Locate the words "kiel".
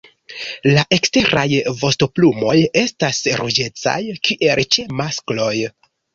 4.31-4.65